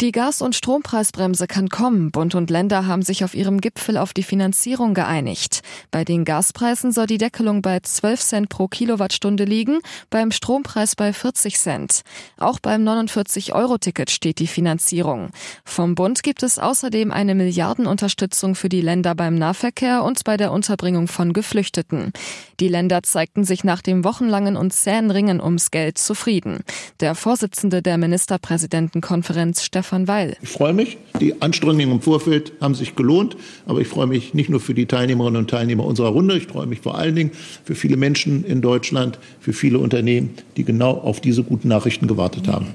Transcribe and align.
Die 0.00 0.12
Gas- 0.12 0.40
und 0.40 0.54
Strompreisbremse 0.54 1.46
kann 1.46 1.68
kommen. 1.68 2.10
Bund 2.10 2.34
und 2.34 2.48
Länder 2.48 2.86
haben 2.86 3.02
sich 3.02 3.22
auf 3.22 3.34
ihrem 3.34 3.60
Gipfel 3.60 3.98
auf 3.98 4.14
die 4.14 4.22
Finanzierung 4.22 4.94
geeinigt. 4.94 5.60
Bei 5.90 6.04
den 6.06 6.24
Gaspreisen 6.24 6.90
soll 6.90 7.06
die 7.06 7.18
Deckelung 7.18 7.60
bei 7.60 7.80
12 7.80 8.20
Cent 8.22 8.48
pro 8.48 8.66
Kilowattstunde 8.66 9.44
liegen, 9.44 9.80
beim 10.08 10.30
Strompreis 10.30 10.96
bei 10.96 11.12
40 11.12 11.58
Cent. 11.58 12.00
Auch 12.38 12.60
beim 12.60 12.82
49-Euro-Ticket 12.82 14.10
steht 14.10 14.38
die 14.38 14.46
Finanzierung. 14.46 15.32
Vom 15.66 15.94
Bund 15.94 16.22
gibt 16.22 16.44
es 16.44 16.58
außerdem 16.58 17.12
eine 17.12 17.34
Milliardenunterstützung 17.34 18.54
für 18.54 18.70
die 18.70 18.80
Länder 18.80 19.14
beim 19.14 19.34
Nahverkehr 19.34 20.02
und 20.02 20.24
bei 20.24 20.38
der 20.38 20.52
Unterbringung 20.52 21.08
von 21.08 21.34
Geflüchteten. 21.34 22.14
Die 22.58 22.68
Länder 22.68 23.02
zeigten 23.02 23.44
sich 23.44 23.64
nach 23.64 23.82
dem 23.82 24.02
wochenlangen 24.04 24.56
und 24.56 24.72
zähen 24.72 25.10
Ringen 25.10 25.42
ums 25.42 25.70
Geld 25.70 25.98
zufrieden. 25.98 26.60
Der 27.00 27.14
Vorsitzende 27.14 27.82
der 27.82 27.98
Ministerpräsidentenkonferenz, 27.98 29.62
Stefan 29.62 29.89
Stefan 29.90 30.06
Weil. 30.06 30.36
Ich 30.40 30.50
freue 30.50 30.72
mich. 30.72 30.98
Die 31.18 31.42
Anstrengungen 31.42 31.90
im 31.90 32.00
Vorfeld 32.00 32.52
haben 32.60 32.76
sich 32.76 32.94
gelohnt. 32.94 33.36
Aber 33.66 33.80
ich 33.80 33.88
freue 33.88 34.06
mich 34.06 34.34
nicht 34.34 34.48
nur 34.48 34.60
für 34.60 34.72
die 34.72 34.86
Teilnehmerinnen 34.86 35.40
und 35.40 35.50
Teilnehmer 35.50 35.84
unserer 35.84 36.10
Runde. 36.10 36.36
Ich 36.36 36.46
freue 36.46 36.66
mich 36.66 36.80
vor 36.80 36.96
allen 36.96 37.16
Dingen 37.16 37.32
für 37.64 37.74
viele 37.74 37.96
Menschen 37.96 38.44
in 38.44 38.62
Deutschland, 38.62 39.18
für 39.40 39.52
viele 39.52 39.80
Unternehmen, 39.80 40.34
die 40.56 40.64
genau 40.64 40.92
auf 40.92 41.20
diese 41.20 41.42
guten 41.42 41.66
Nachrichten 41.66 42.06
gewartet 42.06 42.46
haben. 42.46 42.74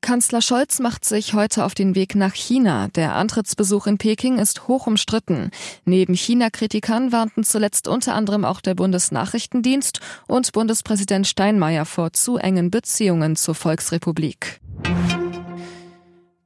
Kanzler 0.00 0.42
Scholz 0.42 0.80
macht 0.80 1.04
sich 1.04 1.32
heute 1.32 1.64
auf 1.64 1.74
den 1.74 1.94
Weg 1.94 2.16
nach 2.16 2.34
China. 2.34 2.88
Der 2.88 3.14
Antrittsbesuch 3.14 3.86
in 3.86 3.98
Peking 3.98 4.38
ist 4.38 4.66
hoch 4.66 4.88
umstritten. 4.88 5.50
Neben 5.84 6.14
China-Kritikern 6.14 7.12
warnten 7.12 7.44
zuletzt 7.44 7.86
unter 7.86 8.14
anderem 8.14 8.44
auch 8.44 8.60
der 8.60 8.74
Bundesnachrichtendienst 8.74 10.00
und 10.26 10.52
Bundespräsident 10.52 11.28
Steinmeier 11.28 11.84
vor 11.84 12.12
zu 12.12 12.36
engen 12.36 12.70
Beziehungen 12.70 13.36
zur 13.36 13.54
Volksrepublik. 13.54 14.60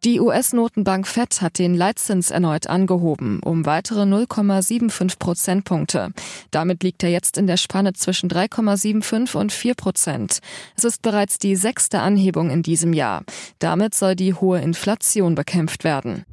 Die 0.04 0.20
US-Notenbank 0.20 1.08
Fed 1.08 1.42
hat 1.42 1.58
den 1.58 1.74
Leitzins 1.74 2.30
erneut 2.30 2.68
angehoben, 2.68 3.40
um 3.40 3.66
weitere 3.66 4.02
0,75 4.02 5.18
Prozentpunkte. 5.18 6.12
Damit 6.52 6.84
liegt 6.84 7.02
er 7.02 7.10
jetzt 7.10 7.36
in 7.36 7.48
der 7.48 7.56
Spanne 7.56 7.94
zwischen 7.94 8.30
3,75 8.30 9.36
und 9.36 9.50
4 9.50 9.74
Prozent. 9.74 10.38
Es 10.76 10.84
ist 10.84 11.02
bereits 11.02 11.38
die 11.38 11.56
sechste 11.56 11.98
Anhebung 11.98 12.50
in 12.50 12.62
diesem 12.62 12.92
Jahr. 12.92 13.24
Damit 13.58 13.92
soll 13.92 14.14
die 14.14 14.34
hohe 14.34 14.60
Inflation 14.60 15.34
bekämpft 15.34 15.82
werden. 15.82 16.24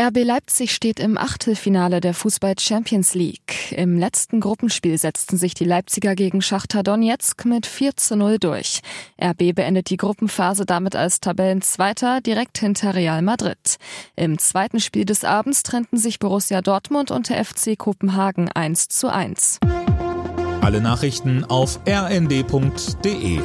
RB 0.00 0.22
Leipzig 0.22 0.72
steht 0.72 1.00
im 1.00 1.18
Achtelfinale 1.18 2.00
der 2.00 2.14
Fußball 2.14 2.54
Champions 2.56 3.14
League. 3.14 3.72
Im 3.72 3.98
letzten 3.98 4.38
Gruppenspiel 4.38 4.96
setzten 4.96 5.36
sich 5.36 5.54
die 5.54 5.64
Leipziger 5.64 6.14
gegen 6.14 6.40
Schachtar 6.40 6.84
Donetsk 6.84 7.44
mit 7.46 7.66
4 7.66 7.96
zu 7.96 8.14
0 8.14 8.38
durch. 8.38 8.80
RB 9.20 9.56
beendet 9.56 9.90
die 9.90 9.96
Gruppenphase 9.96 10.66
damit 10.66 10.94
als 10.94 11.18
Tabellenzweiter 11.18 12.20
direkt 12.20 12.58
hinter 12.58 12.94
Real 12.94 13.22
Madrid. 13.22 13.78
Im 14.14 14.38
zweiten 14.38 14.78
Spiel 14.78 15.04
des 15.04 15.24
Abends 15.24 15.64
trennten 15.64 15.98
sich 15.98 16.20
Borussia 16.20 16.62
Dortmund 16.62 17.10
und 17.10 17.28
der 17.28 17.44
FC 17.44 17.76
Kopenhagen 17.76 18.48
1 18.52 18.86
zu 18.86 19.12
1. 19.12 19.58
Alle 20.60 20.80
Nachrichten 20.80 21.44
auf 21.44 21.80
rnd.de 21.88 23.40